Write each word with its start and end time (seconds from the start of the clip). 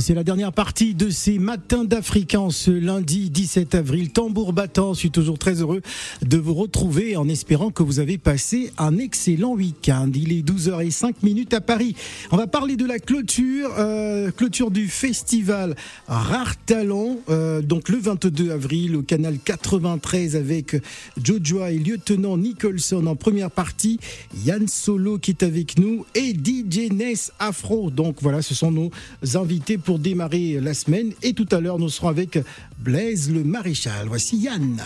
C'est 0.00 0.14
la 0.14 0.24
dernière 0.24 0.52
partie 0.52 0.94
de 0.94 1.08
ces 1.08 1.38
matins 1.38 1.84
d'Afrique 1.84 2.36
ce 2.50 2.70
lundi 2.72 3.30
17 3.30 3.76
avril. 3.76 4.10
Tambour 4.10 4.52
battant, 4.52 4.92
je 4.92 4.98
suis 4.98 5.10
toujours 5.12 5.38
très 5.38 5.60
heureux 5.60 5.82
de 6.20 6.36
vous 6.36 6.54
retrouver 6.54 7.16
en 7.16 7.28
espérant 7.28 7.70
que 7.70 7.84
vous 7.84 8.00
avez 8.00 8.18
passé 8.18 8.72
un 8.76 8.98
excellent 8.98 9.52
week-end. 9.52 10.10
Il 10.12 10.32
est 10.32 10.42
12h05 10.42 11.14
minutes 11.22 11.54
à 11.54 11.60
Paris. 11.60 11.94
On 12.32 12.36
va 12.36 12.48
parler 12.48 12.74
de 12.74 12.86
la 12.86 12.98
clôture, 12.98 13.70
euh, 13.78 14.32
clôture 14.32 14.72
du 14.72 14.88
festival 14.88 15.76
Rare 16.08 16.56
Talent, 16.66 17.18
euh, 17.28 17.62
donc 17.62 17.88
le 17.88 17.98
22 17.98 18.50
avril 18.50 18.96
au 18.96 19.02
canal 19.02 19.38
93 19.44 20.34
avec 20.34 20.76
Jojo 21.22 21.64
et 21.66 21.78
lieutenant 21.78 22.36
Nicholson 22.36 23.06
en 23.06 23.14
première 23.14 23.50
partie, 23.50 24.00
Yann 24.44 24.66
Solo 24.66 25.18
qui 25.18 25.30
est 25.30 25.44
avec 25.44 25.78
nous 25.78 26.04
et 26.16 26.32
DJ 26.32 26.90
Ness 26.90 27.30
Afro. 27.38 27.90
Donc 27.90 28.16
voilà, 28.22 28.42
ce 28.42 28.54
sont 28.54 28.72
nos 28.72 28.90
invités 29.34 29.78
pour 29.84 29.98
démarrer 29.98 30.60
la 30.60 30.74
semaine. 30.74 31.12
Et 31.22 31.34
tout 31.34 31.48
à 31.52 31.60
l'heure, 31.60 31.78
nous 31.78 31.88
serons 31.88 32.08
avec 32.08 32.38
Blaise 32.78 33.30
le 33.30 33.44
Maréchal. 33.44 34.06
Voici 34.08 34.38
Yann. 34.38 34.80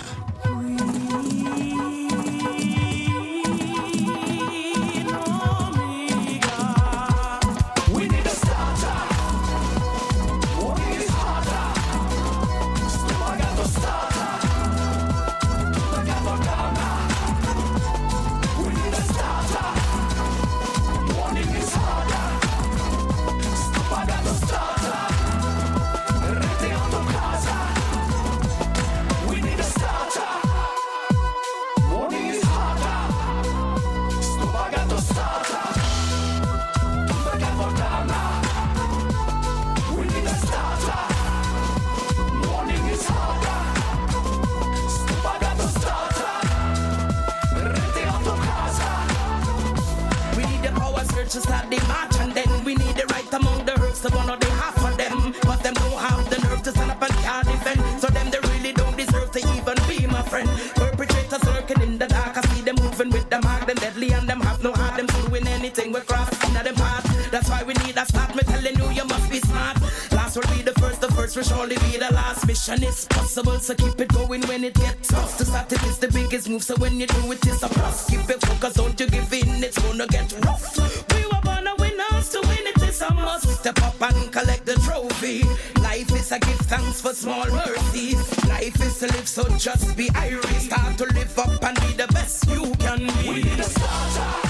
we 65.98 66.04
cross 66.04 66.30
inna 66.48 66.62
them 66.62 66.76
heart. 66.76 67.04
That's 67.30 67.48
why 67.48 67.62
we 67.62 67.74
need 67.84 67.96
a 67.96 68.04
start. 68.06 68.34
Me 68.34 68.42
telling 68.42 68.78
you, 68.78 68.90
you 68.90 69.04
must 69.04 69.30
be 69.30 69.40
smart. 69.40 69.76
Last 70.12 70.36
will 70.36 70.48
be 70.54 70.62
the 70.62 70.72
first, 70.80 71.00
the 71.00 71.08
first 71.12 71.36
will 71.36 71.42
surely 71.42 71.76
be 71.76 71.98
the 71.98 72.12
last. 72.12 72.46
Mission 72.46 72.82
is 72.84 73.04
possible, 73.06 73.58
so 73.58 73.74
keep 73.74 74.00
it 74.00 74.08
going 74.08 74.42
when 74.42 74.64
it 74.64 74.74
gets 74.74 75.08
tough. 75.08 75.36
To 75.38 75.44
start 75.44 75.72
it 75.72 75.82
is 75.84 75.98
the 75.98 76.08
biggest 76.08 76.48
move, 76.48 76.62
so 76.62 76.76
when 76.76 77.00
you 77.00 77.06
do 77.06 77.32
it, 77.32 77.46
it's 77.46 77.62
a 77.62 77.68
plus. 77.68 78.08
Keep 78.10 78.30
it 78.30 78.40
focused, 78.46 78.76
don't 78.76 78.98
you 78.98 79.08
give 79.08 79.32
in, 79.32 79.64
it's 79.64 79.78
gonna 79.78 80.06
get 80.06 80.32
rough. 80.44 80.76
We 81.14 81.24
were 81.26 81.42
born 81.42 81.66
a 81.66 81.74
winners 81.76 82.28
to 82.30 82.40
win 82.42 82.66
it, 82.70 82.82
it's 82.82 83.00
a 83.00 83.12
must. 83.14 83.48
Step 83.60 83.82
up 83.82 84.00
and 84.00 84.32
collect 84.32 84.66
the 84.66 84.74
trophy. 84.86 85.42
Life 85.80 86.12
is 86.14 86.32
a 86.32 86.38
gift, 86.38 86.64
thanks 86.64 87.00
for 87.00 87.12
small 87.12 87.46
mercies. 87.50 88.20
Life 88.48 88.80
is 88.80 88.98
to 89.00 89.06
live, 89.06 89.28
so 89.28 89.42
just 89.56 89.96
be 89.96 90.10
irate. 90.14 90.62
Start 90.70 90.98
to 90.98 91.06
live 91.06 91.38
up 91.38 91.64
and 91.64 91.80
be 91.80 91.92
the 91.94 92.08
best 92.12 92.48
you 92.48 92.72
can 92.78 92.98
be. 92.98 93.28
We 93.28 93.42
need 93.42 93.58
a 93.58 93.64
starter. 93.64 94.47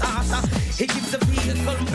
starter. 0.00 0.48
He 0.78 0.86
gives 0.86 1.14
a 1.14 1.19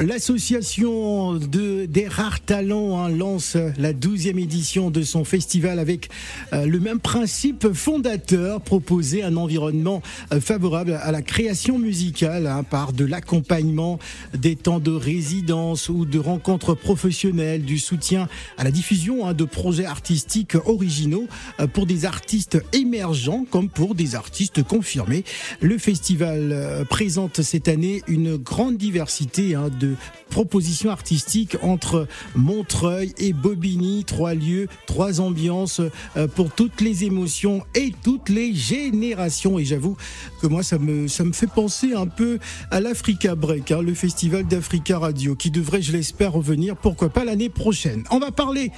L'association 0.01 1.35
de, 1.35 1.85
des 1.85 2.07
rares 2.07 2.41
talents 2.41 2.99
hein, 2.99 3.09
lance 3.09 3.55
la 3.77 3.93
12e 3.93 4.37
édition 4.37 4.91
de 4.91 5.01
son 5.03 5.23
festival 5.23 5.79
avec 5.79 6.09
euh, 6.51 6.65
le 6.65 6.81
même 6.81 6.99
principe 6.99 7.71
fondateur, 7.71 8.59
proposer 8.59 9.23
un 9.23 9.37
environnement 9.37 10.01
euh, 10.33 10.41
favorable 10.41 10.99
à 11.01 11.11
la 11.13 11.21
création 11.21 11.79
musicale 11.79 12.45
hein, 12.45 12.63
par 12.63 12.91
de 12.91 13.05
l'accompagnement, 13.05 13.97
des 14.33 14.57
temps 14.57 14.79
de 14.79 14.91
résidence 14.91 15.87
ou 15.87 16.03
de 16.03 16.19
rencontres 16.19 16.73
professionnelles, 16.73 17.63
du 17.63 17.79
soutien 17.79 18.27
à 18.57 18.65
la 18.65 18.71
diffusion 18.71 19.25
hein, 19.25 19.33
de 19.33 19.45
projets 19.45 19.85
artistiques 19.85 20.55
originaux 20.65 21.27
euh, 21.61 21.67
pour 21.67 21.85
des 21.85 22.05
artistes 22.05 22.61
émergents 22.73 23.45
comme 23.49 23.69
pour 23.69 23.95
des 23.95 24.15
artistes 24.15 24.61
confirmés. 24.61 25.23
Le 25.61 25.77
festival 25.77 26.85
présente 26.89 27.41
cette 27.41 27.69
année 27.69 28.01
une 28.07 28.35
grande 28.35 28.77
diversité 28.77 29.54
de 29.55 29.95
propositions 30.29 30.89
artistiques 30.89 31.57
entre 31.61 32.07
Montreuil 32.35 33.13
et 33.17 33.33
Bobigny, 33.33 34.03
trois 34.03 34.33
lieux, 34.33 34.67
trois 34.85 35.21
ambiances 35.21 35.81
euh, 36.17 36.27
pour 36.27 36.51
toutes 36.51 36.81
les 36.81 37.03
émotions 37.03 37.63
et 37.73 37.93
toutes 38.03 38.29
les 38.29 38.53
générations. 38.53 39.57
Et 39.59 39.65
j'avoue 39.65 39.97
que 40.41 40.47
moi, 40.47 40.63
ça 40.63 40.77
me, 40.77 41.07
ça 41.07 41.23
me 41.23 41.31
fait 41.31 41.47
penser 41.47 41.93
un 41.93 42.07
peu 42.07 42.39
à 42.71 42.79
l'Africa 42.79 43.35
Break, 43.35 43.71
hein, 43.71 43.81
le 43.81 43.93
festival 43.93 44.45
d'Africa 44.45 44.99
Radio, 44.99 45.35
qui 45.35 45.51
devrait, 45.51 45.81
je 45.81 45.91
l'espère, 45.91 46.33
revenir, 46.33 46.75
pourquoi 46.75 47.09
pas 47.09 47.25
l'année 47.25 47.49
prochaine. 47.49 48.03
On 48.11 48.19
va 48.19 48.31
parler 48.31 48.71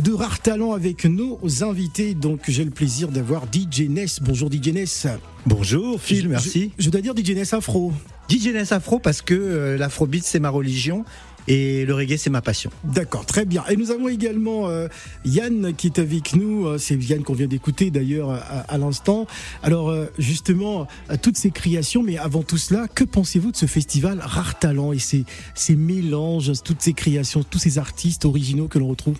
de 0.00 0.12
rares 0.12 0.40
talents 0.40 0.72
avec 0.72 1.04
nos 1.04 1.38
invités. 1.62 2.14
Donc, 2.14 2.42
j'ai 2.48 2.64
le 2.64 2.70
plaisir 2.70 3.08
d'avoir 3.08 3.44
DJ 3.52 3.82
Ness. 3.88 4.20
Bonjour 4.20 4.50
DJ 4.50 4.68
Ness. 4.68 5.06
Bonjour 5.46 6.00
Phil, 6.00 6.28
merci. 6.28 6.72
Je, 6.78 6.88
dois 6.88 7.02
dire 7.02 7.14
DJ 7.14 7.30
Ness 7.30 7.52
Afro. 7.52 7.92
DJ 8.28 8.48
Ness 8.48 8.72
Afro 8.72 8.98
parce 8.98 9.22
que 9.22 9.34
euh, 9.34 9.76
l'afrobeat 9.76 10.24
c'est 10.24 10.40
ma 10.40 10.50
religion 10.50 11.04
et 11.46 11.84
le 11.84 11.92
reggae 11.92 12.16
c'est 12.16 12.30
ma 12.30 12.40
passion. 12.40 12.70
D'accord, 12.84 13.26
très 13.26 13.44
bien. 13.44 13.64
Et 13.68 13.76
nous 13.76 13.90
avons 13.90 14.08
également 14.08 14.68
euh, 14.68 14.88
Yann 15.26 15.74
qui 15.74 15.88
est 15.88 15.98
avec 15.98 16.34
nous. 16.34 16.66
Euh, 16.66 16.78
c'est 16.78 16.94
Yann 16.94 17.22
qu'on 17.22 17.34
vient 17.34 17.46
d'écouter 17.46 17.90
d'ailleurs 17.90 18.30
à, 18.30 18.78
l'instant. 18.78 19.26
Alors 19.62 19.94
justement, 20.18 20.86
toutes 21.20 21.36
ces 21.36 21.50
créations, 21.50 22.02
mais 22.02 22.16
avant 22.16 22.42
tout 22.42 22.56
cela, 22.56 22.88
que 22.88 23.04
pensez-vous 23.04 23.52
de 23.52 23.56
ce 23.56 23.66
festival 23.66 24.20
Rare 24.22 24.58
Talent 24.58 24.92
et 24.92 24.98
ces, 24.98 25.24
ces 25.54 25.76
mélanges, 25.76 26.50
toutes 26.64 26.80
ces 26.80 26.94
créations, 26.94 27.42
tous 27.42 27.58
ces 27.58 27.78
artistes 27.78 28.24
originaux 28.24 28.68
que 28.68 28.78
l'on 28.78 28.88
retrouve? 28.88 29.18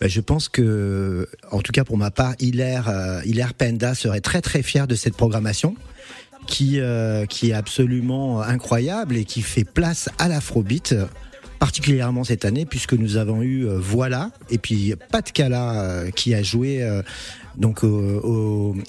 Ben, 0.00 0.08
je 0.08 0.20
pense 0.20 0.48
que, 0.48 1.28
en 1.52 1.60
tout 1.60 1.72
cas 1.72 1.84
pour 1.84 1.98
ma 1.98 2.10
part, 2.10 2.34
Hilaire, 2.40 3.22
Hilaire 3.24 3.54
Penda 3.54 3.94
serait 3.94 4.22
très 4.22 4.40
très 4.40 4.62
fier 4.62 4.88
de 4.88 4.96
cette 4.96 5.14
programmation 5.14 5.76
qui, 6.50 6.80
euh, 6.80 7.24
qui 7.26 7.50
est 7.50 7.54
absolument 7.54 8.42
incroyable 8.42 9.16
et 9.16 9.24
qui 9.24 9.40
fait 9.40 9.64
place 9.64 10.10
à 10.18 10.28
l'afrobeat 10.28 10.94
particulièrement 11.60 12.24
cette 12.24 12.44
année 12.44 12.66
puisque 12.66 12.94
nous 12.94 13.16
avons 13.16 13.40
eu 13.42 13.66
euh, 13.66 13.78
Voilà 13.78 14.30
et 14.50 14.58
puis 14.58 14.94
Pat 15.10 15.30
Cala 15.30 15.80
euh, 15.80 16.10
qui 16.10 16.34
a 16.34 16.42
joué 16.42 16.86
donc 17.56 17.82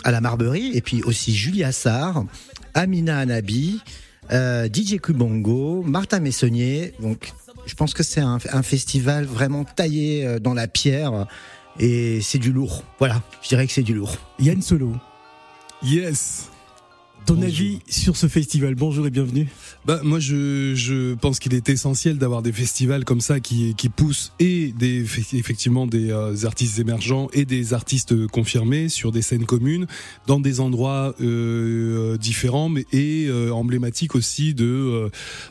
à 0.04 0.12
la 0.12 0.22
Marberie 0.22 0.72
et 0.74 0.82
puis 0.82 1.04
aussi 1.04 1.36
Julia 1.36 1.72
Sarr, 1.72 2.26
Amina 2.74 3.20
Anabi, 3.20 3.82
DJ 4.30 5.00
Kubongo, 5.02 5.84
Martin 5.84 6.20
Messonnier. 6.20 6.94
Donc 7.00 7.34
je 7.66 7.76
pense 7.76 7.94
que 7.94 8.02
c'est 8.04 8.22
un, 8.22 8.40
un, 8.52 8.64
festival 8.64 9.26
vraiment 9.26 9.66
taillé 9.66 10.40
dans 10.40 10.54
la 10.54 10.68
pierre 10.68 11.28
et 11.80 12.22
c'est 12.22 12.40
du 12.40 12.52
lourd. 12.52 12.84
Voilà, 12.98 13.22
je 13.42 13.50
dirais 13.50 13.68
que 13.68 13.74
c'est 13.74 13.84
du 13.84 13.94
lourd. 13.94 14.16
Yann 14.40 14.62
Solo. 14.62 14.94
Yes. 15.84 16.51
Ton 17.26 17.42
avis 17.42 17.80
sur 17.88 18.18
ce 18.18 18.28
festival 18.28 18.76
Bonjour 18.76 19.06
et 19.08 19.10
bienvenue. 19.10 19.48
Bah 19.86 20.02
moi 20.04 20.20
je, 20.20 20.74
je 20.76 21.14
pense 21.16 21.40
qu'il 21.40 21.54
est 21.54 21.70
essentiel 21.70 22.18
d'avoir 22.18 22.42
des 22.42 22.52
festivals 22.52 23.06
comme 23.06 23.22
ça 23.22 23.40
qui, 23.40 23.76
qui 23.76 23.90
poussent 23.90 24.34
et 24.40 24.74
des 24.78 25.02
effectivement 25.34 25.88
des 25.88 26.12
euh, 26.12 26.46
artistes 26.46 26.80
émergents 26.80 27.28
et 27.34 27.46
des 27.46 27.74
artistes 27.74 28.28
confirmés 28.28 28.90
sur 28.90 29.12
des 29.12 29.22
scènes 29.22 29.46
communes 29.46 29.88
dans 30.28 30.40
des 30.40 30.60
endroits 30.60 31.16
euh, 31.22 32.18
différents 32.18 32.70
mais 32.70 32.86
et 32.92 33.28
euh, 33.28 33.52
emblématiques 33.52 34.16
aussi 34.16 34.54
de 34.54 35.10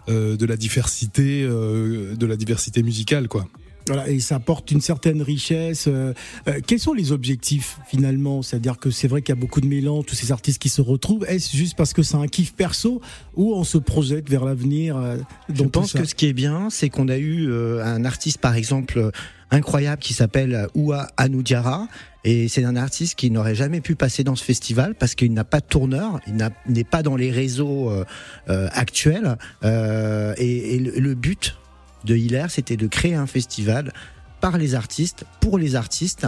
euh, 0.08 0.36
de 0.36 0.46
la 0.46 0.56
diversité 0.56 1.42
de 1.42 2.26
la 2.26 2.36
diversité 2.36 2.82
musicale 2.82 3.28
quoi. 3.28 3.46
Voilà, 3.90 4.08
et 4.08 4.20
ça 4.20 4.36
apporte 4.36 4.70
une 4.70 4.80
certaine 4.80 5.20
richesse. 5.20 5.86
Euh, 5.88 6.14
euh, 6.46 6.60
quels 6.64 6.78
sont 6.78 6.92
les 6.92 7.10
objectifs 7.10 7.78
finalement? 7.88 8.40
C'est-à-dire 8.40 8.78
que 8.78 8.90
c'est 8.90 9.08
vrai 9.08 9.20
qu'il 9.20 9.34
y 9.34 9.38
a 9.38 9.40
beaucoup 9.40 9.60
de 9.60 9.66
mélange, 9.66 10.06
tous 10.06 10.14
ces 10.14 10.30
artistes 10.30 10.62
qui 10.62 10.68
se 10.68 10.80
retrouvent. 10.80 11.24
Est-ce 11.26 11.56
juste 11.56 11.76
parce 11.76 11.92
que 11.92 12.04
c'est 12.04 12.16
un 12.16 12.28
kiff 12.28 12.54
perso 12.54 13.00
ou 13.34 13.52
on 13.52 13.64
se 13.64 13.78
projette 13.78 14.30
vers 14.30 14.44
l'avenir 14.44 14.96
euh, 14.96 15.16
Je 15.52 15.64
pense 15.64 15.92
que 15.92 16.04
ce 16.04 16.14
qui 16.14 16.26
est 16.26 16.32
bien, 16.32 16.70
c'est 16.70 16.88
qu'on 16.88 17.08
a 17.08 17.18
eu 17.18 17.52
un 17.82 18.04
artiste 18.04 18.38
par 18.38 18.54
exemple 18.54 19.10
incroyable 19.50 20.00
qui 20.00 20.14
s'appelle 20.14 20.68
Oua 20.74 21.08
Anoudiara. 21.16 21.88
Et 22.22 22.46
c'est 22.46 22.64
un 22.64 22.76
artiste 22.76 23.16
qui 23.16 23.30
n'aurait 23.32 23.56
jamais 23.56 23.80
pu 23.80 23.96
passer 23.96 24.22
dans 24.22 24.36
ce 24.36 24.44
festival 24.44 24.94
parce 24.94 25.16
qu'il 25.16 25.32
n'a 25.32 25.44
pas 25.44 25.58
de 25.58 25.66
tourneur, 25.66 26.20
il 26.28 26.36
n'est 26.68 26.84
pas 26.84 27.02
dans 27.02 27.16
les 27.16 27.32
réseaux 27.32 27.90
actuels. 28.46 29.36
et, 29.64 30.78
le 30.78 31.14
but 31.14 31.56
de 32.04 32.16
Hiller, 32.16 32.46
c'était 32.48 32.76
de 32.76 32.86
créer 32.86 33.14
un 33.14 33.26
festival 33.26 33.92
par 34.40 34.58
les 34.58 34.74
artistes, 34.74 35.24
pour 35.40 35.58
les 35.58 35.74
artistes, 35.74 36.26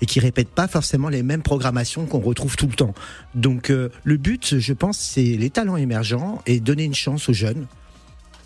et 0.00 0.06
qui 0.06 0.18
répète 0.18 0.48
pas 0.48 0.66
forcément 0.66 1.08
les 1.08 1.22
mêmes 1.22 1.42
programmations 1.42 2.06
qu'on 2.06 2.18
retrouve 2.18 2.56
tout 2.56 2.66
le 2.66 2.74
temps. 2.74 2.92
Donc 3.34 3.70
euh, 3.70 3.88
le 4.02 4.16
but, 4.16 4.58
je 4.58 4.72
pense, 4.72 4.98
c'est 4.98 5.22
les 5.22 5.50
talents 5.50 5.76
émergents 5.76 6.42
et 6.44 6.58
donner 6.58 6.84
une 6.84 6.94
chance 6.94 7.28
aux 7.28 7.32
jeunes 7.32 7.66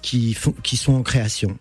qui, 0.03 0.37
qui 0.63 0.77
sont 0.77 0.93
en 0.93 1.03
création. 1.03 1.57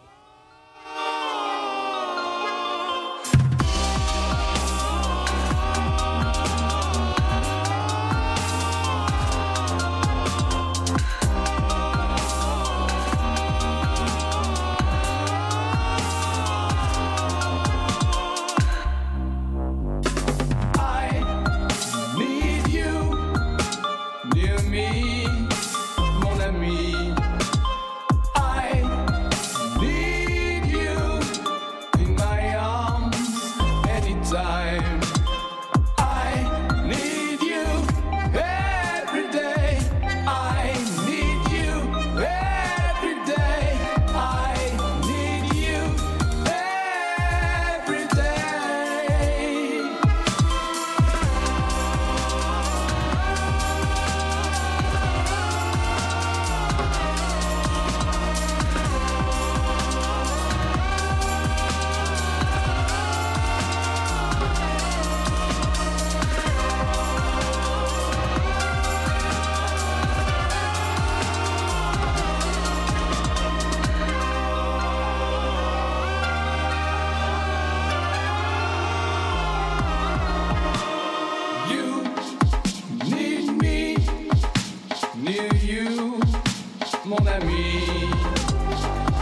mon 87.08 87.28
ami. 87.28 88.10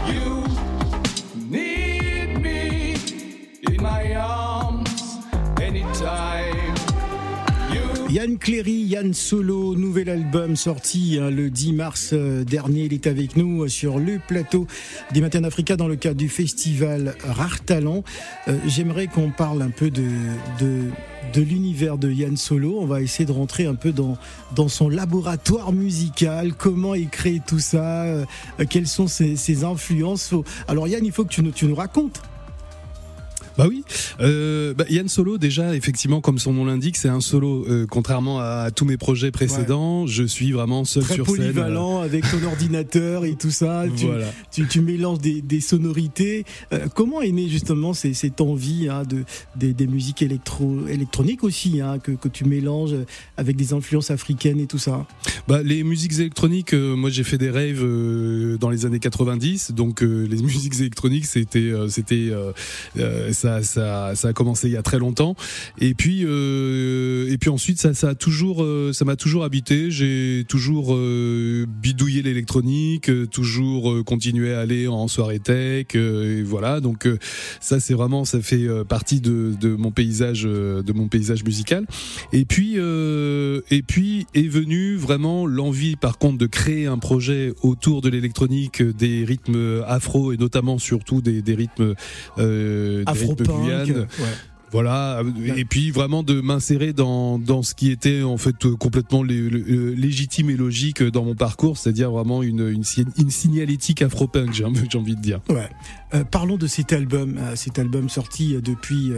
You 0.07 0.42
Yann 8.23 8.37
Cléry, 8.37 8.85
Yann 8.85 9.13
Solo, 9.13 9.75
nouvel 9.75 10.07
album 10.07 10.55
sorti 10.55 11.19
hein, 11.19 11.29
le 11.29 11.49
10 11.49 11.73
mars 11.73 12.11
euh, 12.13 12.45
dernier. 12.45 12.85
Il 12.85 12.93
est 12.93 13.05
avec 13.05 13.35
nous 13.35 13.63
euh, 13.63 13.67
sur 13.67 13.99
le 13.99 14.17
plateau 14.17 14.65
des 15.11 15.19
Matins 15.19 15.43
Africa 15.43 15.75
dans 15.75 15.89
le 15.89 15.97
cadre 15.97 16.15
du 16.15 16.29
festival 16.29 17.15
Rare 17.21 17.59
Talent. 17.65 18.05
Euh, 18.47 18.57
j'aimerais 18.65 19.07
qu'on 19.07 19.29
parle 19.29 19.61
un 19.61 19.71
peu 19.71 19.91
de, 19.91 20.05
l'univers 21.35 21.97
de 21.97 22.09
Yann 22.09 22.37
Solo. 22.37 22.77
On 22.79 22.85
va 22.85 23.01
essayer 23.01 23.25
de 23.25 23.33
rentrer 23.33 23.65
un 23.65 23.75
peu 23.75 23.91
dans, 23.91 24.17
son 24.69 24.87
laboratoire 24.87 25.73
musical, 25.73 26.53
comment 26.53 26.95
il 26.95 27.09
crée 27.09 27.41
tout 27.45 27.59
ça, 27.59 28.05
quelles 28.69 28.87
sont 28.87 29.07
ses, 29.07 29.63
influences? 29.65 30.33
Alors 30.69 30.87
Yann, 30.87 31.03
il 31.03 31.11
faut 31.11 31.25
que 31.25 31.33
tu 31.33 31.65
nous 31.65 31.75
racontes. 31.75 32.21
Bah 33.57 33.65
oui. 33.69 33.83
Euh, 34.19 34.73
bah, 34.73 34.85
Yann 34.89 35.07
Solo, 35.07 35.37
déjà, 35.37 35.75
effectivement, 35.75 36.21
comme 36.21 36.39
son 36.39 36.53
nom 36.53 36.65
l'indique, 36.65 36.97
c'est 36.97 37.09
un 37.09 37.21
solo. 37.21 37.65
Euh, 37.67 37.85
contrairement 37.87 38.39
à, 38.39 38.71
tous 38.71 38.85
mes 38.85 38.97
projets 38.97 39.31
précédents, 39.31 40.07
je 40.07 40.23
suis 40.23 40.51
vraiment 40.51 40.85
seul 40.85 41.03
Très 41.03 41.15
sur 41.15 41.25
polyvalent, 41.25 41.99
avec 41.99 42.23
ton 42.29 42.43
ordinateur 42.45 43.25
et 43.25 43.35
tout 43.35 43.51
ça. 43.51 43.85
Tu, 43.95 44.05
voilà. 44.07 44.31
tu, 44.51 44.65
tu 44.67 44.81
mélanges 44.81 45.19
des, 45.19 45.41
des 45.41 45.61
sonorités. 45.61 46.45
Euh, 46.71 46.87
comment 46.95 47.21
est 47.21 47.31
née 47.31 47.47
justement 47.47 47.93
cette 47.93 48.41
envie 48.41 48.87
hein, 48.89 49.03
de 49.03 49.23
des, 49.55 49.73
des, 49.73 49.85
musiques 49.85 50.21
électro 50.21 50.87
électroniques 50.87 51.43
aussi, 51.43 51.79
hein, 51.79 51.99
que, 51.99 52.11
que 52.11 52.27
tu 52.27 52.45
mélanges 52.45 52.95
avec 53.37 53.55
des 53.55 53.73
influences 53.73 54.09
africaines 54.09 54.59
et 54.59 54.65
tout 54.65 54.79
ça? 54.79 55.05
Bah 55.47 55.61
les 55.61 55.83
musiques 55.83 56.13
électroniques, 56.13 56.73
euh, 56.73 56.95
moi 56.95 57.09
j'ai 57.09 57.23
fait 57.23 57.37
des 57.37 57.51
rêves 57.51 57.83
euh, 57.83 58.57
dans 58.57 58.69
les 58.69 58.85
années 58.85 58.99
90, 58.99 59.73
donc 59.73 60.01
les 60.01 60.41
musiques 60.41 60.79
électroniques 60.79 61.25
c'était 61.25 61.71
c'était 61.89 62.31
ça, 63.61 64.15
ça, 64.15 64.27
a 64.27 64.33
commencé 64.33 64.67
il 64.67 64.73
y 64.73 64.77
a 64.77 64.83
très 64.83 64.99
longtemps. 64.99 65.35
Et 65.79 65.93
puis, 65.93 66.21
euh, 66.23 67.29
et 67.29 67.37
puis 67.37 67.49
ensuite, 67.49 67.79
ça, 67.79 67.93
ça 67.93 68.09
a 68.09 68.15
toujours, 68.15 68.63
euh, 68.63 68.91
ça 68.93 69.05
m'a 69.05 69.15
toujours 69.15 69.43
habité. 69.43 69.91
J'ai 69.91 70.45
toujours 70.47 70.95
euh, 70.95 71.65
bidouillé 71.67 72.21
l'électronique, 72.21 73.11
toujours 73.31 74.03
continué 74.05 74.53
à 74.53 74.61
aller 74.61 74.87
en 74.87 75.07
soirée 75.07 75.39
tech. 75.39 75.95
et 75.95 76.43
voilà. 76.43 76.79
Donc 76.79 77.07
ça, 77.59 77.79
c'est 77.79 77.93
vraiment, 77.93 78.25
ça 78.25 78.41
fait 78.41 78.67
partie 78.87 79.19
de, 79.19 79.53
de, 79.59 79.75
mon 79.75 79.91
paysage, 79.91 80.43
de 80.43 80.93
mon 80.93 81.07
paysage 81.07 81.43
musical. 81.43 81.85
Et 82.31 82.45
puis, 82.45 82.75
et 82.75 83.83
puis 83.83 84.25
est 84.33 84.47
venue 84.47 84.95
vraiment 84.95 85.45
l'envie, 85.45 85.95
par 85.95 86.17
contre, 86.17 86.37
de 86.37 86.45
créer 86.45 86.85
un 86.85 86.97
projet 86.97 87.53
autour 87.61 88.01
de 88.01 88.09
l'électronique, 88.09 88.81
des 88.81 89.25
rythmes 89.25 89.83
afro 89.85 90.31
et 90.31 90.37
notamment 90.37 90.77
surtout 90.77 91.21
des, 91.21 91.41
des 91.41 91.55
rythmes 91.55 91.95
euh, 92.37 93.03
Guyane. 93.35 94.07
Voilà, 94.73 95.21
et 95.55 95.65
puis 95.65 95.91
vraiment 95.91 96.23
de 96.23 96.41
m'insérer 96.41 96.93
dans, 96.93 97.37
dans 97.37 97.61
ce 97.61 97.75
qui 97.75 97.91
était 97.91 98.23
en 98.23 98.37
fait 98.37 98.67
complètement 98.79 99.21
légitime 99.21 100.49
et 100.49 100.57
logique 100.57 101.03
dans 101.03 101.23
mon 101.23 101.35
parcours, 101.35 101.77
c'est-à-dire 101.77 102.09
vraiment 102.09 102.41
une, 102.41 102.69
une, 102.69 103.29
signalétique 103.29 104.01
afro-punk, 104.01 104.51
j'ai 104.51 104.65
envie 104.65 105.15
de 105.15 105.21
dire. 105.21 105.41
Ouais. 105.47 105.69
Euh, 106.15 106.23
parlons 106.23 106.57
de 106.57 106.65
cet 106.65 106.91
album, 106.91 107.37
euh, 107.37 107.55
cet 107.55 107.77
album 107.77 108.09
sorti 108.09 108.55
euh, 108.55 108.61
depuis 108.61 109.11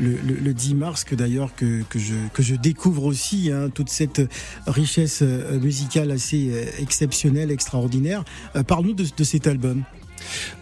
le, 0.00 0.16
le, 0.24 0.52
10 0.52 0.74
mars, 0.74 1.04
que 1.04 1.14
d'ailleurs 1.14 1.54
que, 1.54 1.82
que, 1.88 2.00
je, 2.00 2.14
que 2.32 2.42
je 2.42 2.56
découvre 2.56 3.04
aussi, 3.04 3.52
hein, 3.52 3.68
toute 3.72 3.90
cette 3.90 4.22
richesse 4.66 5.22
musicale 5.22 6.10
assez 6.10 6.50
exceptionnelle, 6.80 7.52
extraordinaire. 7.52 8.24
Parlons 8.66 8.92
de, 8.92 9.04
de 9.16 9.24
cet 9.24 9.46
album 9.46 9.84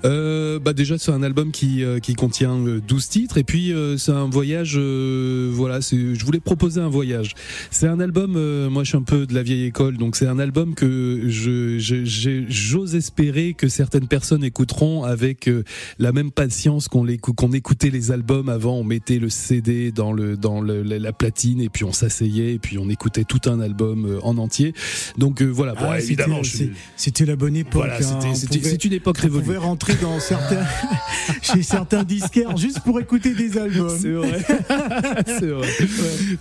euh, 0.05 0.59
bah 0.59 0.73
déjà 0.73 0.99
c'est 0.99 1.13
un 1.13 1.23
album 1.23 1.51
qui, 1.51 1.83
euh, 1.83 1.99
qui 1.99 2.15
contient 2.15 2.57
12 2.57 2.69
euh, 2.69 3.09
titres. 3.09 3.39
Et 3.39 3.45
puis 3.45 3.73
euh, 3.73 3.97
c'est 3.97 4.13
un 4.13 4.29
voyage 4.29 4.77
voilà 4.77 5.81
je 5.81 6.25
voulais 6.25 6.41
proposer 6.41 6.81
un 6.81 6.89
voyage. 6.89 7.35
C'est 7.71 7.89
un 7.89 8.01
album 8.01 8.33
moi 8.69 8.85
je 8.85 8.89
suis 8.91 8.99
un 8.99 9.03
peu 9.03 9.27
de 9.27 9.35
la 9.35 9.43
vieille 9.43 9.65
école 9.65 9.97
donc 9.97 10.17
c'est 10.17 10.27
un 10.27 10.39
album 10.39 10.75
que 10.75 11.23
je 11.29 11.79
j'ose 12.49 12.95
espérer 12.95 13.55
que 13.55 13.69
certaines 13.69 14.09
personnes 14.09 14.45
écouteront 14.45 15.05
avec 15.05 15.51
la 15.99 16.13
même 16.13 16.31
patience 16.31 16.89
qu'on 16.89 17.07
qu'on 17.37 17.53
écoutait 17.53 17.91
les 17.91 18.11
albums 18.11 18.49
avant. 18.49 18.77
On 18.77 18.85
mettait 18.85 19.19
le 19.19 19.29
CD 19.29 19.93
dans 19.93 20.13
le 20.13 20.37
dans 20.37 20.61
le, 20.61 20.83
la 20.83 21.13
platine 21.13 21.61
et 21.61 21.69
puis 21.69 21.85
on 21.85 21.93
s'asseyait 21.93 22.55
et 22.55 22.59
puis 22.59 22.79
on 22.79 22.89
écoutait 22.89 23.25
tout 23.25 23.41
un 23.47 23.61
album 23.61 24.19
en 24.23 24.39
entier. 24.39 24.75
Donc 25.19 25.43
voilà. 25.43 25.75
Bon, 25.75 25.87
ah, 25.91 26.01
évidemment 26.01 26.41
c'était 26.97 27.27
la 27.27 27.37
bonne 27.37 27.57
époque 27.57 27.85
voilà, 27.87 28.01
c'était 28.01 28.27
hein, 28.27 28.35
c'est 28.35 28.85
une 28.85 28.93
époque 28.93 29.19
révolue 29.19 29.54
pouvait 29.55 29.67
rentrer 29.67 29.95
dans 30.01 30.21
certains, 30.21 30.65
chez 31.43 31.63
certains 31.63 32.05
disquaires 32.05 32.57
juste 32.57 32.81
pour 32.81 33.01
écouter 33.01 33.35
des 33.35 33.59
albums. 33.59 33.89
C'est 33.99 34.11
vrai. 35.47 35.69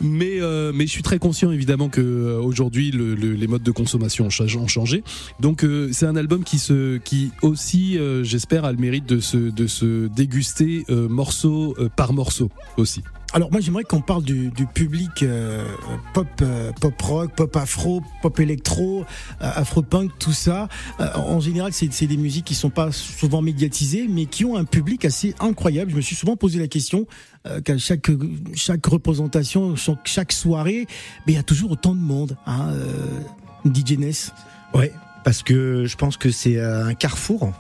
Mais, 0.02 0.42
euh, 0.42 0.72
mais 0.74 0.86
je 0.86 0.92
suis 0.92 1.04
très 1.04 1.20
conscient 1.20 1.52
évidemment 1.52 1.90
que 1.90 2.02
euh, 2.02 2.40
aujourd'hui 2.40 2.92
le, 2.92 3.16
le, 3.16 3.34
les 3.34 3.48
modes 3.48 3.64
de 3.64 3.72
consommation 3.72 4.26
ont 4.26 4.68
changé. 4.68 5.04
Donc 5.40 5.64
euh, 5.64 5.90
c'est 5.92 6.06
un 6.06 6.16
album 6.16 6.44
qui 6.44 6.60
se, 6.60 6.98
qui 6.98 7.32
aussi, 7.42 8.00
j'espère, 8.24 8.66
a 8.66 8.72
le 8.72 8.78
mérite 8.78 9.06
de 9.06 9.20
se, 9.20 9.38
de 9.38 9.68
se 9.68 10.08
déguster 10.08 10.86
morceau 10.90 11.76
par 11.96 12.14
morceau 12.14 12.50
aussi. 12.78 13.04
Alors 13.36 13.52
moi 13.52 13.62
j'aimerais 13.62 13.84
qu'on 13.84 14.02
parle 14.02 14.24
du, 14.24 14.50
du 14.50 14.68
public 14.68 15.24
euh, 15.24 15.66
pop, 16.14 16.28
euh, 16.44 16.72
pop 16.80 17.02
rock, 17.02 17.36
pop 17.36 17.56
afro, 17.56 18.04
pop 18.22 18.40
électro, 18.40 19.06
euh, 19.42 19.52
afro 19.56 19.82
punk, 19.82 20.12
tout 20.20 20.34
ça. 20.34 20.70
Euh, 21.00 21.08
en 21.16 21.40
général, 21.40 21.74
c'est 21.74 22.06
des 22.06 22.18
musiques 22.18 22.46
qui 22.46 22.54
sont 22.54 22.70
pas 22.70 22.92
souvent 22.92 23.42
médiatisées, 23.42 24.06
mais 24.08 24.28
qui 24.28 24.46
ont 24.46 24.56
un 24.56 24.66
public 24.66 25.04
assez 25.04 25.34
incroyable. 25.40 25.90
Je 25.90 25.96
me 25.96 26.02
suis 26.02 26.16
souvent 26.16 26.36
posé 26.36 26.60
la 26.60 26.68
question 26.68 27.08
euh, 27.48 27.60
qu'à 27.60 27.76
chaque 27.80 28.12
chaque 28.54 28.86
représentation, 28.86 29.74
chaque 30.04 30.32
soirée, 30.32 30.86
mais 31.26 31.34
il 31.34 31.36
y 31.36 31.40
a 31.40 31.44
toujours 31.44 31.72
autant 31.72 31.96
de 31.96 32.02
monde. 32.02 32.38
Hein, 32.46 32.68
euh, 32.70 33.74
DJ 33.74 33.98
Ness. 33.98 34.32
Ouais, 34.76 34.94
parce 35.24 35.42
que 35.42 35.86
je 35.86 35.96
pense 35.96 36.18
que 36.18 36.30
c'est 36.30 36.62
un 36.62 36.94
carrefour 36.94 37.52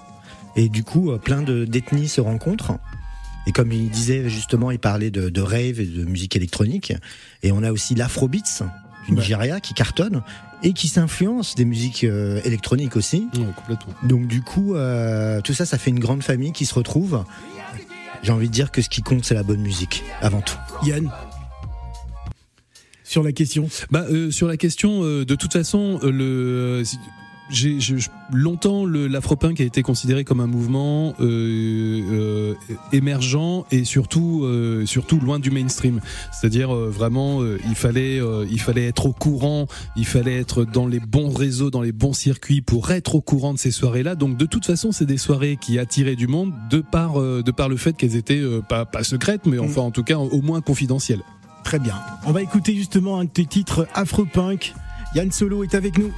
et 0.56 0.70
du 0.70 0.84
coup 0.84 1.12
plein 1.18 1.42
de 1.42 1.65
d'ethnies 1.65 2.10
se 2.10 2.22
rencontrent. 2.22 2.77
Et 3.48 3.52
comme 3.52 3.72
il 3.72 3.90
disait 3.90 4.30
justement, 4.30 4.72
il 4.72 4.80
parlait 4.80 5.12
de, 5.12 5.30
de 5.30 5.42
rave 5.42 5.80
et 5.80 5.86
de 5.86 6.06
musique 6.06 6.36
électronique. 6.36 6.94
Et 7.42 7.52
on 7.52 7.64
a 7.64 7.72
aussi 7.72 7.96
l'afrobeats 7.96 8.64
du 9.08 9.14
Nigeria 9.14 9.60
qui 9.60 9.74
cartonne 9.74 10.22
et 10.64 10.74
qui 10.74 10.88
s'influence 10.88 11.56
des 11.56 11.66
musiques 11.66 12.06
euh, 12.06 12.40
électroniques 12.46 12.96
aussi. 12.96 13.28
Ouais, 13.34 13.46
complètement. 13.56 13.94
Donc 14.04 14.28
du 14.28 14.42
coup, 14.42 14.76
euh, 14.76 15.42
tout 15.42 15.54
ça, 15.54 15.66
ça 15.66 15.78
fait 15.78 15.90
une 15.90 16.00
grande 16.00 16.24
famille 16.24 16.54
qui 16.54 16.66
se 16.66 16.74
retrouve. 16.74 17.26
J'ai 18.22 18.32
envie 18.32 18.48
de 18.48 18.54
dire 18.54 18.72
que 18.72 18.82
ce 18.82 18.88
qui 18.88 19.02
compte, 19.02 19.26
c'est 19.26 19.36
la 19.36 19.44
bonne 19.44 19.62
musique, 19.62 20.04
avant 20.22 20.40
tout. 20.40 20.58
Yann 20.86 21.12
sur 23.14 23.22
la 23.22 23.32
question 23.32 23.70
bah, 23.92 24.06
euh, 24.10 24.32
Sur 24.32 24.48
la 24.48 24.58
question, 24.58 25.04
euh, 25.04 25.24
de 25.24 25.36
toute 25.36 25.54
façon, 25.54 26.00
euh, 26.02 26.10
le 26.10 26.84
j'ai 27.53 27.77
longtemps 28.31 28.86
l'afropunk 28.86 29.62
a 29.62 29.63
été 29.63 29.81
considéré 29.81 30.24
comme 30.24 30.39
un 30.39 30.48
mouvement 30.48 31.13
euh, 31.19 32.01
euh, 32.12 32.53
émergent 32.91 33.65
et 33.72 33.86
surtout 33.86 34.43
euh, 34.43 34.86
surtout 34.86 35.19
loin 35.19 35.39
du 35.39 35.51
mainstream. 35.51 36.01
C'est-à-dire 36.31 36.74
euh, 36.74 36.89
vraiment 36.89 37.41
euh, 37.41 37.60
il 37.67 37.75
fallait 37.75 38.19
il 38.50 38.60
fallait 38.60 38.88
être 38.88 39.05
au 39.05 39.13
courant, 39.13 39.67
il 39.95 40.05
fallait 40.05 40.38
être 40.38 40.65
dans 40.65 40.88
les 40.88 41.00
bons 41.00 41.29
réseaux, 41.29 41.69
dans 41.69 41.81
les 41.81 41.91
bons 41.91 42.13
circuits 42.13 42.62
pour 42.62 42.91
être 42.91 43.15
au 43.15 43.22
courant 43.22 43.53
de 43.53 43.60
ces 43.60 43.72
soirées-là. 43.72 44.15
Donc 44.15 44.38
de 44.38 44.45
toute 44.45 44.65
façon, 44.65 44.91
c'est 44.91 45.05
des 45.05 45.17
soirées 45.17 45.57
qui 45.60 45.79
attiraient 45.79 46.15
du 46.15 46.27
monde 46.27 46.53
de 46.69 46.79
par 46.79 47.22
de 47.22 47.51
par 47.51 47.69
le 47.69 47.77
fait 47.77 47.93
qu'elles 47.93 48.15
étaient 48.15 48.43
pas 48.67 48.86
pas 48.86 49.03
secrètes 49.03 49.45
mais 49.45 49.60
enfin 49.60 49.81
en 49.81 49.91
tout 49.91 50.03
cas 50.03 50.17
au 50.17 50.41
moins 50.41 50.62
confidentielles. 50.62 51.22
Très 51.63 51.79
bien. 51.79 51.95
On 52.25 52.31
va 52.31 52.41
écouter 52.41 52.75
justement 52.75 53.19
un 53.19 53.24
de 53.24 53.29
tes 53.29 53.45
titres 53.45 53.88
afropunk 53.93 54.74
Yann 55.15 55.32
Solo 55.32 55.63
est 55.63 55.75
avec 55.75 55.98
nous. 55.98 56.12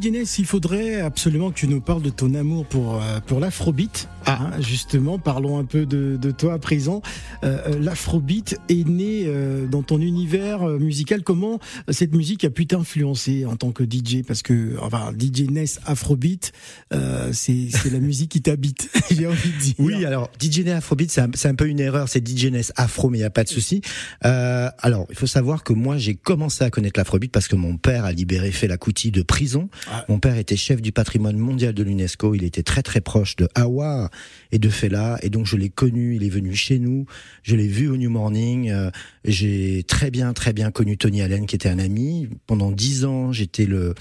Alors 0.00 0.12
DJ 0.12 0.12
Ness, 0.12 0.38
il 0.38 0.46
faudrait 0.46 1.00
absolument 1.00 1.50
que 1.50 1.56
tu 1.56 1.68
nous 1.68 1.80
parles 1.80 2.02
de 2.02 2.10
ton 2.10 2.34
amour 2.34 2.64
pour, 2.64 3.02
euh, 3.02 3.20
pour 3.26 3.40
l'afrobeat. 3.40 4.08
Ah. 4.30 4.60
Justement, 4.60 5.18
parlons 5.18 5.58
un 5.58 5.64
peu 5.64 5.86
de, 5.86 6.16
de 6.16 6.30
toi 6.30 6.54
à 6.54 6.58
présent. 6.58 7.02
Euh, 7.42 7.78
l'afrobeat 7.80 8.58
est 8.68 8.86
né 8.86 9.24
euh, 9.26 9.66
dans 9.66 9.82
ton 9.82 10.00
univers 10.00 10.62
euh, 10.62 10.78
musical. 10.78 11.22
Comment 11.22 11.58
cette 11.88 12.14
musique 12.14 12.44
a 12.44 12.50
pu 12.50 12.66
t'influencer 12.66 13.44
en 13.44 13.56
tant 13.56 13.72
que 13.72 13.82
DJ 13.82 14.22
Parce 14.26 14.42
que 14.42 14.76
enfin, 14.80 15.12
DJ 15.18 15.50
Ness 15.50 15.80
afrobeat, 15.84 16.52
euh, 16.92 17.30
c'est 17.32 17.70
la 17.90 17.98
musique 17.98 18.30
qui 18.30 18.42
t'habite, 18.42 18.88
j'ai 19.10 19.26
envie 19.26 19.50
de 19.50 19.58
dire. 19.58 19.74
Oui, 19.78 20.04
alors 20.04 20.30
DJ 20.40 20.60
Ness 20.60 20.76
afrobeat, 20.76 21.10
c'est 21.10 21.20
un, 21.22 21.50
un, 21.50 21.54
peu 21.54 21.66
une 21.66 21.80
erreur. 21.80 22.08
C'est 22.08 22.26
DJ 22.26 22.46
Ness 22.46 22.72
afro, 22.76 23.10
mais 23.10 23.18
il 23.18 23.22
n'y 23.22 23.26
a 23.26 23.30
pas 23.30 23.44
de 23.44 23.48
souci. 23.48 23.80
Euh, 24.24 24.68
alors, 24.78 25.06
il 25.10 25.16
faut 25.16 25.26
savoir 25.26 25.64
que 25.64 25.72
moi, 25.72 25.98
j'ai 25.98 26.14
commencé 26.14 26.62
à 26.62 26.70
connaître 26.70 27.00
l'afrobeat 27.00 27.32
parce 27.32 27.48
que 27.48 27.56
mon 27.56 27.76
père 27.76 28.04
a 28.04 28.12
libéré 28.12 28.52
Fela 28.52 28.76
Kuti 28.76 29.10
de 29.10 29.22
prison 29.22 29.68
ah. 29.90 30.04
Mon 30.08 30.20
père 30.20 30.36
était 30.36 30.56
chef 30.56 30.80
du 30.80 30.92
patrimoine 30.92 31.36
mondial 31.36 31.74
de 31.74 31.82
l'UNESCO. 31.82 32.34
Il 32.34 32.44
était 32.44 32.62
très 32.62 32.82
très 32.82 33.00
proche 33.00 33.34
de 33.36 33.48
Hawa 33.54 34.10
et 34.52 34.58
de 34.58 34.68
Fela, 34.68 35.18
et 35.22 35.30
donc 35.30 35.46
je 35.46 35.56
l'ai 35.56 35.70
connu. 35.70 36.16
Il 36.16 36.24
est 36.24 36.30
venu 36.30 36.54
chez 36.54 36.78
nous. 36.78 37.06
Je 37.42 37.56
l'ai 37.56 37.68
vu 37.68 37.88
au 37.88 37.96
New 37.96 38.10
Morning. 38.10 38.70
Euh, 38.70 38.90
j'ai 39.24 39.84
très 39.86 40.10
bien 40.10 40.32
très 40.32 40.52
bien 40.52 40.70
connu 40.70 40.96
Tony 40.96 41.22
Allen, 41.22 41.46
qui 41.46 41.54
était 41.54 41.68
un 41.68 41.78
ami. 41.78 42.28
Pendant 42.46 42.70
dix 42.70 43.04
ans, 43.04 43.32
j'étais 43.32 43.66
le 43.66 43.94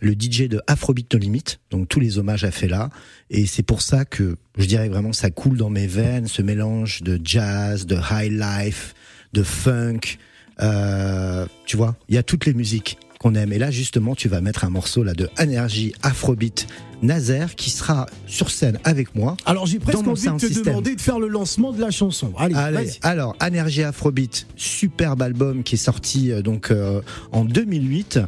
le 0.00 0.12
DJ 0.12 0.48
de 0.48 0.60
Afrobeat 0.66 1.12
No 1.12 1.18
Limit, 1.18 1.58
donc 1.70 1.88
tous 1.88 2.00
les 2.00 2.18
hommages 2.18 2.44
à 2.44 2.52
Fela, 2.52 2.90
et 3.28 3.44
c'est 3.46 3.64
pour 3.64 3.82
ça 3.82 4.04
que 4.04 4.36
je 4.56 4.66
dirais 4.66 4.88
vraiment 4.88 5.12
ça 5.12 5.30
coule 5.30 5.56
dans 5.56 5.68
mes 5.68 5.88
veines, 5.88 6.28
ce 6.28 6.42
mélange 6.42 7.02
de 7.02 7.20
jazz, 7.22 7.86
de 7.86 7.96
high 7.96 8.32
life, 8.32 8.94
de 9.32 9.42
funk, 9.42 10.18
euh, 10.62 11.46
tu 11.66 11.76
vois, 11.76 11.96
il 12.08 12.14
y 12.14 12.18
a 12.18 12.22
toutes 12.22 12.46
les 12.46 12.54
musiques 12.54 12.98
qu'on 13.20 13.34
aime. 13.34 13.52
Et 13.52 13.58
là, 13.58 13.70
justement, 13.70 14.14
tu 14.14 14.28
vas 14.28 14.40
mettre 14.40 14.64
un 14.64 14.70
morceau 14.70 15.04
là 15.04 15.12
de 15.12 15.28
Energy 15.38 15.92
Afrobeat 16.02 16.66
Nazaire 17.02 17.54
qui 17.54 17.70
sera 17.70 18.06
sur 18.26 18.50
scène 18.50 18.78
avec 18.84 19.14
moi. 19.14 19.36
Alors 19.46 19.66
j'ai 19.66 19.78
presque 19.78 20.06
envie 20.06 20.26
de 20.26 20.36
te 20.38 20.62
demander 20.64 20.94
de 20.94 21.00
faire 21.00 21.18
le 21.18 21.28
lancement 21.28 21.72
de 21.72 21.80
la 21.80 21.90
chanson. 21.90 22.32
Allez, 22.36 22.54
Allez 22.54 22.90
alors 23.02 23.36
Energy 23.42 23.82
Afrobeat, 23.82 24.46
superbe 24.56 25.22
album 25.22 25.62
qui 25.62 25.76
est 25.76 25.78
sorti 25.78 26.30
euh, 26.30 26.42
donc 26.42 26.70
euh, 26.70 27.00
en 27.32 27.44
2008 27.44 28.20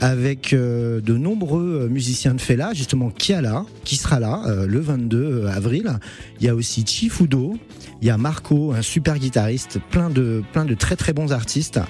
avec 0.00 0.52
euh, 0.52 1.00
de 1.00 1.16
nombreux 1.16 1.84
euh, 1.84 1.88
musiciens 1.88 2.34
de 2.34 2.40
Fela, 2.40 2.74
justement 2.74 3.10
Kiala 3.10 3.64
qui 3.84 3.96
sera 3.96 4.20
là 4.20 4.42
euh, 4.46 4.66
le 4.66 4.80
22 4.80 5.46
avril. 5.46 5.98
Il 6.40 6.46
y 6.46 6.50
a 6.50 6.54
aussi 6.54 6.84
Chifudo, 6.86 7.56
il 8.02 8.08
y 8.08 8.10
a 8.10 8.18
Marco, 8.18 8.72
un 8.72 8.82
super 8.82 9.18
guitariste, 9.18 9.78
plein 9.90 10.10
de 10.10 10.42
plein 10.52 10.66
de 10.66 10.74
très 10.74 10.96
très 10.96 11.12
bons 11.14 11.32
artistes. 11.32 11.80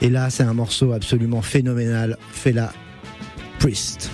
Et 0.00 0.10
là, 0.10 0.30
c'est 0.30 0.44
un 0.44 0.54
morceau 0.54 0.92
absolument 0.92 1.42
phénoménal, 1.42 2.16
Fela 2.32 2.72
Priest. 3.58 4.10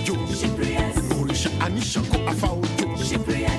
ojo 0.00 0.14
Òrìṣà 1.20 1.50
aníṣàkó 1.64 2.16
afá 2.30 2.48
ojo 2.62 2.86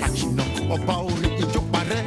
Àkìnà 0.05 0.43
ọba 0.73 0.95
orin 1.07 1.33
ìjọ 1.43 1.59
parẹ́. 1.71 2.01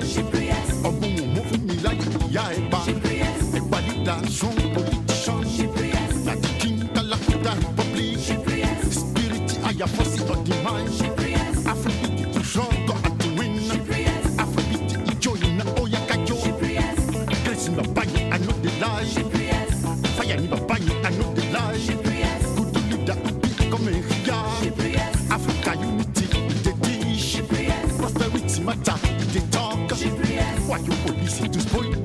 You 31.53 31.63
police 31.65 32.04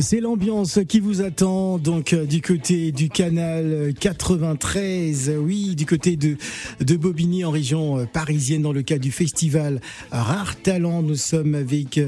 C'est 0.00 0.20
l'ambiance 0.20 0.78
qui 0.88 0.98
vous 0.98 1.20
attend 1.20 1.76
donc 1.78 2.14
euh, 2.14 2.24
du 2.24 2.40
côté 2.40 2.90
du 2.90 3.08
canal 3.10 3.92
93, 4.00 5.32
oui, 5.38 5.74
du 5.74 5.84
côté 5.84 6.16
de, 6.16 6.36
de 6.80 6.96
Bobigny 6.96 7.44
en 7.44 7.50
région 7.50 7.98
euh, 7.98 8.04
parisienne 8.06 8.62
dans 8.62 8.72
le 8.72 8.82
cadre 8.82 9.02
du 9.02 9.10
festival 9.12 9.80
Rare 10.10 10.56
Talent. 10.62 11.02
Nous 11.02 11.16
sommes 11.16 11.54
avec 11.54 11.98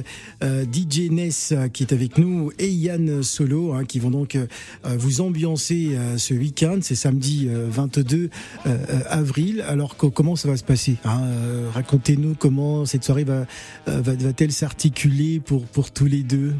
euh, 0.42 0.64
DJ 0.72 1.10
Ness 1.10 1.52
euh, 1.52 1.68
qui 1.68 1.82
est 1.82 1.92
avec 1.92 2.16
nous 2.18 2.50
et 2.58 2.70
Yann 2.70 3.22
Solo 3.22 3.72
hein, 3.74 3.84
qui 3.84 3.98
vont 3.98 4.10
donc 4.10 4.36
euh, 4.36 4.46
vous 4.96 5.20
ambiancer 5.20 5.90
euh, 5.92 6.16
ce 6.16 6.32
week-end. 6.34 6.78
C'est 6.80 6.94
samedi 6.94 7.48
euh, 7.50 7.66
22 7.70 8.16
euh, 8.24 8.28
euh, 8.66 9.00
avril. 9.10 9.62
Alors 9.68 9.96
co- 9.96 10.10
comment 10.10 10.34
ça 10.36 10.48
va 10.48 10.56
se 10.56 10.64
passer 10.64 10.96
hein 11.04 11.20
Euh, 11.24 11.68
Racontez-nous 11.74 12.34
comment 12.38 12.86
cette 12.86 13.04
soirée 13.04 13.24
va, 13.24 13.46
euh, 13.88 14.00
va, 14.00 14.14
va-t-elle 14.14 14.52
s'articuler 14.52 15.40
pour, 15.40 15.64
pour 15.66 15.90
tous 15.90 16.06
les 16.06 16.22
deux? 16.22 16.54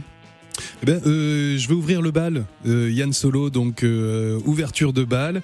Eh 0.82 0.86
ben, 0.86 1.00
euh, 1.06 1.56
je 1.58 1.68
vais 1.68 1.74
ouvrir 1.74 2.02
le 2.02 2.10
bal, 2.10 2.44
euh, 2.66 2.90
Yann 2.90 3.12
Solo, 3.12 3.50
donc 3.50 3.82
euh, 3.82 4.38
ouverture 4.46 4.92
de 4.92 5.04
bal 5.04 5.42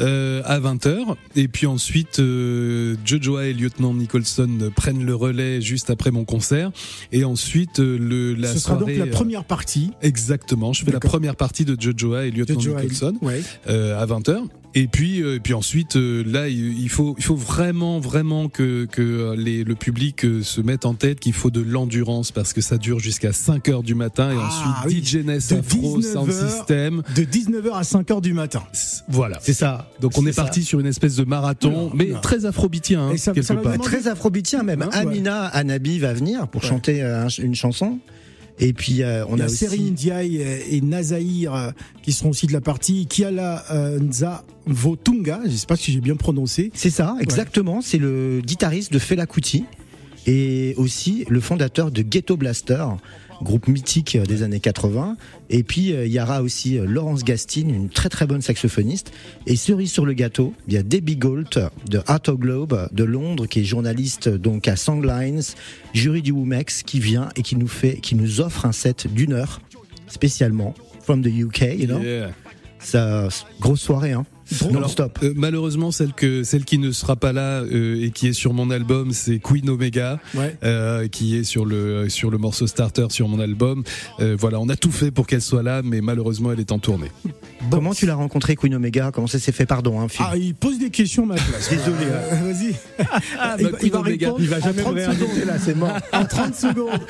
euh, 0.00 0.42
à 0.44 0.60
20h. 0.60 1.14
Et 1.36 1.48
puis 1.48 1.66
ensuite, 1.66 2.18
euh, 2.18 2.96
Jojoa 3.04 3.46
et 3.46 3.52
Lieutenant 3.52 3.94
Nicholson 3.94 4.48
prennent 4.76 5.04
le 5.04 5.14
relais 5.14 5.60
juste 5.60 5.90
après 5.90 6.10
mon 6.10 6.24
concert. 6.24 6.70
Et 7.12 7.24
ensuite, 7.24 7.78
le, 7.78 8.34
la 8.34 8.52
Ce 8.52 8.58
sera 8.58 8.76
donc 8.76 8.90
la 8.96 9.06
première 9.06 9.44
partie. 9.44 9.90
Exactement, 10.02 10.72
je 10.72 10.84
fais 10.84 10.92
la 10.92 11.00
première 11.00 11.36
partie 11.36 11.64
de 11.64 11.76
Jojoa 11.80 12.26
et 12.26 12.30
Lieutenant 12.30 12.60
Nicholson 12.60 13.14
Ouais. 13.22 13.42
euh, 13.68 14.00
à 14.00 14.06
20h. 14.06 14.42
Et 14.76 14.88
puis, 14.88 15.22
euh, 15.22 15.36
et 15.36 15.40
puis 15.40 15.54
ensuite, 15.54 15.94
euh, 15.96 16.24
là, 16.26 16.48
il 16.48 16.88
faut, 16.88 17.14
il 17.16 17.22
faut 17.22 17.36
vraiment, 17.36 18.00
vraiment 18.00 18.48
que, 18.48 18.86
que 18.90 19.34
les, 19.36 19.62
le 19.62 19.74
public 19.76 20.24
euh, 20.24 20.42
se 20.42 20.60
mette 20.60 20.84
en 20.84 20.94
tête 20.94 21.20
qu'il 21.20 21.32
faut 21.32 21.50
de 21.50 21.60
l'endurance 21.60 22.32
parce 22.32 22.52
que 22.52 22.60
ça 22.60 22.76
dure 22.76 22.98
jusqu'à 22.98 23.32
5 23.32 23.68
heures 23.68 23.82
du 23.84 23.94
matin 23.94 24.32
et 24.32 24.36
Ah, 24.36 24.48
ensuite 24.82 24.96
oui. 24.96 25.04
DJ 25.04 25.24
Ness 25.24 25.48
De 25.52 25.58
Afro 25.58 25.98
19 25.98 26.12
Sound 26.12 26.28
heures. 26.30 26.50
System. 26.50 27.02
De 27.14 27.22
19h 27.22 27.72
à 27.72 27.82
5h 27.82 28.20
du 28.20 28.32
matin. 28.32 28.64
Voilà. 29.08 29.38
C'est 29.42 29.52
ça. 29.52 29.88
Donc 30.00 30.18
on 30.18 30.26
est, 30.26 30.34
parti 30.34 30.64
sur 30.64 30.80
une 30.80 30.86
espèce 30.86 31.14
de 31.16 31.24
marathon, 31.24 31.86
Oula, 31.86 31.94
mais 31.94 32.10
oula. 32.10 32.18
très 32.20 32.44
afrobitien, 32.44 33.10
hein, 33.10 33.14
quelque 33.32 33.52
part. 33.62 33.78
Très 33.78 34.08
afrobitien 34.08 34.64
même. 34.64 34.82
Hein, 34.82 34.88
ouais. 34.92 34.96
Amina 34.98 35.44
Anabi 35.46 36.00
va 36.00 36.12
venir 36.12 36.48
pour 36.48 36.62
Ouais. 36.62 36.68
chanter 36.68 37.02
euh, 37.02 37.26
un- 37.26 37.42
une 37.42 37.54
chanson. 37.54 37.98
Et 38.58 38.72
puis 38.72 39.02
euh, 39.02 39.24
on 39.28 39.36
Il 39.36 39.38
y 39.38 39.42
a, 39.42 39.44
a 39.44 39.48
aussi 39.48 39.56
Serine 39.56 39.90
Ndiaye 39.90 40.40
et 40.70 40.80
Nazaïr 40.80 41.54
euh, 41.54 41.70
qui 42.02 42.12
seront 42.12 42.30
aussi 42.30 42.46
de 42.46 42.52
la 42.52 42.60
partie. 42.60 43.06
Kiala 43.06 43.64
euh, 43.70 43.98
Nza 43.98 44.44
Votunga, 44.66 45.40
je 45.44 45.50
sais 45.50 45.66
pas 45.66 45.76
si 45.76 45.92
j'ai 45.92 46.00
bien 46.00 46.16
prononcé. 46.16 46.70
C'est 46.74 46.90
ça, 46.90 47.16
exactement. 47.20 47.80
C'est 47.82 47.98
le 47.98 48.40
guitariste 48.44 48.92
de 48.92 48.98
Fela 48.98 49.26
Kuti 49.26 49.64
et 50.26 50.74
aussi 50.78 51.24
le 51.28 51.40
fondateur 51.40 51.90
de 51.90 52.02
Ghetto 52.02 52.36
Blaster, 52.36 52.84
groupe 53.44 53.68
mythique 53.68 54.18
des 54.18 54.42
années 54.42 54.58
80. 54.58 55.16
Et 55.50 55.62
puis 55.62 55.92
euh, 55.92 56.06
il 56.06 56.12
y 56.12 56.20
aura 56.20 56.42
aussi 56.42 56.78
euh, 56.78 56.86
Laurence 56.86 57.22
Gastine, 57.22 57.72
une 57.72 57.88
très 57.88 58.08
très 58.08 58.26
bonne 58.26 58.42
saxophoniste. 58.42 59.12
Et 59.46 59.54
cerise 59.54 59.92
sur 59.92 60.04
le 60.04 60.14
gâteau, 60.14 60.54
il 60.66 60.74
y 60.74 60.76
a 60.76 60.82
Debbie 60.82 61.16
Galt 61.16 61.60
de 61.88 62.00
Art 62.06 62.22
of 62.26 62.38
Globe 62.38 62.88
de 62.90 63.04
Londres, 63.04 63.46
qui 63.46 63.60
est 63.60 63.64
journaliste 63.64 64.28
donc 64.28 64.66
à 64.66 64.74
Songlines, 64.74 65.42
jury 65.92 66.22
du 66.22 66.32
Womex, 66.32 66.82
qui 66.82 66.98
vient 66.98 67.28
et 67.36 67.42
qui 67.42 67.54
nous 67.54 67.68
fait, 67.68 67.98
qui 67.98 68.16
nous 68.16 68.40
offre 68.40 68.66
un 68.66 68.72
set 68.72 69.06
d'une 69.12 69.34
heure 69.34 69.60
spécialement 70.08 70.74
from 71.02 71.22
the 71.22 71.28
UK, 71.28 71.78
you 71.78 71.86
know. 71.86 72.00
Yeah. 72.00 72.32
Ça, 72.78 73.28
grosse 73.60 73.80
soirée, 73.80 74.12
hein. 74.12 74.26
Non-stop. 74.72 75.18
Euh, 75.22 75.32
malheureusement, 75.36 75.90
celle 75.90 76.12
que 76.12 76.42
celle 76.44 76.64
qui 76.64 76.78
ne 76.78 76.90
sera 76.92 77.16
pas 77.16 77.32
là 77.32 77.62
euh, 77.62 78.02
et 78.04 78.10
qui 78.10 78.28
est 78.28 78.32
sur 78.32 78.52
mon 78.52 78.70
album, 78.70 79.12
c'est 79.12 79.38
Queen 79.38 79.68
Omega, 79.70 80.20
Ouais. 80.34 80.56
euh, 80.64 81.08
qui 81.08 81.36
est 81.36 81.44
sur 81.44 81.64
le 81.64 82.08
sur 82.08 82.30
le 82.30 82.38
morceau 82.38 82.66
starter 82.66 83.06
sur 83.10 83.28
mon 83.28 83.40
album. 83.40 83.82
Euh, 84.20 84.36
voilà, 84.38 84.60
on 84.60 84.68
a 84.68 84.76
tout 84.76 84.92
fait 84.92 85.10
pour 85.10 85.26
qu'elle 85.26 85.40
soit 85.42 85.62
là, 85.62 85.82
mais 85.82 86.00
malheureusement, 86.00 86.52
elle 86.52 86.60
est 86.60 86.72
en 86.72 86.78
tournée. 86.78 87.10
Comment 87.70 87.94
tu 87.94 88.04
l'as 88.06 88.14
rencontré, 88.14 88.56
Queen 88.56 88.74
Omega? 88.74 89.10
Comment 89.12 89.26
ça 89.26 89.38
s'est 89.38 89.52
fait? 89.52 89.66
Pardon, 89.66 90.00
hein, 90.00 90.08
Phil. 90.08 90.24
Ah, 90.28 90.36
il 90.36 90.54
pose 90.54 90.78
des 90.78 90.90
questions 90.90 91.24
à 91.24 91.26
ma 91.26 91.34
place. 91.34 91.70
Désolé, 91.70 91.96
Euh, 92.10 92.52
Vas-y. 92.52 92.74
Ah, 93.38 93.56
il, 93.58 93.64
bah, 93.64 93.70
va- 93.70 93.78
il 93.78 93.78
Queen 93.78 93.92
va 93.92 93.98
Omega. 94.00 94.26
répondre 94.26 94.42
Il 94.44 94.48
va 94.50 94.56
en 94.56 94.60
jamais 94.60 94.82
30 94.82 94.94
me 94.94 95.00
secondes. 95.00 95.16
réinviter 95.18 95.44
là, 95.46 95.58
c'est 95.58 95.74
mort. 95.76 95.98
En 96.12 96.24
30 96.24 96.54
secondes. 96.54 97.00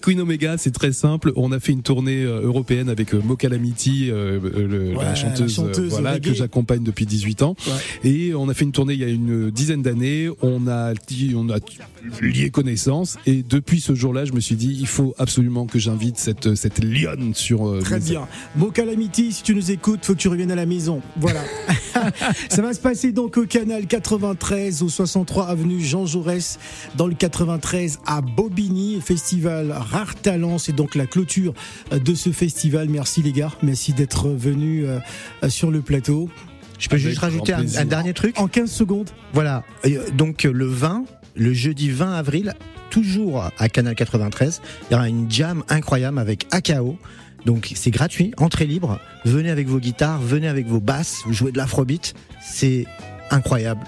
Queen 0.00 0.20
Omega, 0.20 0.56
c'est 0.58 0.70
très 0.70 0.92
simple. 0.92 1.32
On 1.36 1.52
a 1.52 1.60
fait 1.60 1.72
une 1.72 1.82
tournée 1.82 2.22
européenne 2.22 2.88
avec 2.88 3.14
euh, 3.14 3.20
Mo 3.24 3.36
Calamity, 3.36 4.10
euh, 4.10 4.38
euh, 4.44 4.66
le- 4.68 4.82
Ouais, 4.92 4.96
la 5.02 5.10
la 5.10 5.14
chanteuse, 5.14 5.58
euh, 5.58 5.62
chanteuse 5.66 5.90
voilà, 5.90 6.18
que 6.20 6.34
j'accompagne 6.42 6.82
depuis 6.82 7.06
18 7.06 7.42
ans. 7.42 7.56
Ouais. 7.66 8.10
Et 8.10 8.34
on 8.34 8.48
a 8.48 8.54
fait 8.54 8.64
une 8.64 8.72
tournée 8.72 8.94
il 8.94 9.00
y 9.00 9.04
a 9.04 9.08
une 9.08 9.50
dizaine 9.50 9.82
d'années. 9.82 10.28
On 10.42 10.66
a 10.66 10.92
on 11.34 11.48
a 11.50 11.58
lié 12.20 12.50
connaissance. 12.50 13.16
Et 13.26 13.42
depuis 13.42 13.80
ce 13.80 13.94
jour-là, 13.94 14.24
je 14.24 14.32
me 14.32 14.40
suis 14.40 14.56
dit, 14.56 14.76
il 14.78 14.86
faut 14.86 15.14
absolument 15.18 15.66
que 15.66 15.78
j'invite 15.78 16.18
cette 16.18 16.54
cette 16.54 16.82
lionne 16.82 17.34
sur. 17.34 17.68
euh, 17.68 17.80
Très 17.80 18.00
bien. 18.00 18.26
Calamity, 18.74 19.32
si 19.32 19.42
tu 19.42 19.54
nous 19.54 19.70
écoutes, 19.70 20.04
faut 20.04 20.14
que 20.14 20.18
tu 20.18 20.28
reviennes 20.28 20.50
à 20.50 20.54
la 20.56 20.66
maison. 20.66 21.02
Voilà. 21.20 21.40
Ça 22.48 22.62
va 22.62 22.72
se 22.72 22.80
passer 22.80 23.12
donc 23.12 23.36
au 23.36 23.46
canal 23.46 23.86
93 23.86 24.82
au 24.82 24.88
63 24.88 25.46
avenue 25.48 25.80
Jean 25.80 26.06
Jaurès 26.06 26.58
dans 26.96 27.06
le 27.06 27.14
93 27.14 28.00
à 28.06 28.22
Bobigny, 28.22 29.00
festival 29.00 29.70
Rare 29.72 30.14
Talent. 30.16 30.58
C'est 30.58 30.74
donc 30.74 30.94
la 30.94 31.06
clôture 31.06 31.52
euh, 31.92 31.98
de 31.98 32.14
ce 32.14 32.30
festival. 32.32 32.88
Merci 32.88 33.22
les 33.22 33.32
gars. 33.32 33.52
Merci 33.62 33.92
d'être 33.92 34.28
venus 34.28 34.84
euh, 34.86 35.48
sur 35.48 35.70
le 35.70 35.80
plateau. 35.82 36.28
Je 36.82 36.88
peux 36.88 36.96
Avec 36.96 37.06
juste 37.06 37.20
rajouter 37.20 37.52
un, 37.52 37.84
dernier 37.84 38.12
truc 38.12 38.38
En 38.40 38.48
15 38.48 38.70
secondes. 38.70 39.10
Voilà. 39.32 39.62
Et, 39.84 39.96
euh, 39.96 40.10
Donc 40.12 40.44
euh, 40.44 40.52
le 40.52 40.66
20, 40.66 41.04
le 41.36 41.52
jeudi 41.52 41.90
20 41.90 42.12
avril, 42.12 42.54
toujours 42.90 43.44
à 43.56 43.68
Canal 43.68 43.94
93, 43.94 44.60
il 44.90 44.92
y 44.92 44.96
aura 44.96 45.08
une 45.08 45.30
jam 45.30 45.62
incroyable 45.68 46.18
avec 46.18 46.46
AKO. 46.50 46.98
Donc 47.46 47.70
c'est 47.76 47.92
gratuit, 47.92 48.32
entrée 48.36 48.66
libre. 48.66 48.98
Venez 49.24 49.50
avec 49.50 49.68
vos 49.68 49.78
guitares, 49.78 50.20
venez 50.20 50.48
avec 50.48 50.66
vos 50.66 50.80
basses, 50.80 51.22
vous 51.24 51.32
jouez 51.32 51.52
de 51.52 51.58
l'afrobeat. 51.58 52.14
C'est 52.42 52.86
incroyable. 53.30 53.82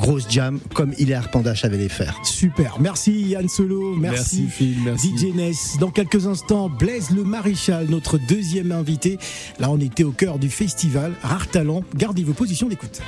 Grosse 0.00 0.28
jam 0.28 0.58
comme 0.74 0.94
Hilaire 0.98 1.30
Pandache 1.30 1.64
avait 1.64 1.76
les 1.76 1.88
faire. 1.88 2.18
Super. 2.24 2.76
Merci 2.80 3.12
Yann 3.22 3.48
Solo. 3.48 3.94
Merci, 3.96 4.42
Merci. 4.42 4.46
Phil, 4.48 4.76
merci. 4.84 5.16
DJ 5.16 5.34
Ness. 5.34 5.76
Dans 5.78 5.90
quelques 5.90 6.26
instants, 6.26 6.68
Blaise 6.70 7.10
le 7.10 7.22
Maréchal, 7.22 7.86
notre 7.88 8.18
deuxième 8.18 8.72
invité. 8.72 9.18
Là, 9.58 9.70
on 9.70 9.78
était 9.78 10.04
au 10.04 10.12
cœur 10.12 10.38
du 10.38 10.48
festival 10.48 11.12
Rare 11.22 11.48
Talent. 11.48 11.84
Gardez 11.94 12.24
vos 12.24 12.32
positions 12.32 12.68
d'écoute. 12.68 13.00